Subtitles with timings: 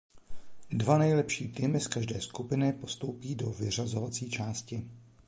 [0.71, 4.87] Dva nejlepší týmy z každé skupiny postoupí do vyřazovací části.